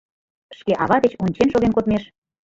[0.57, 2.03] Шке ава деч ончен шоген кодмеш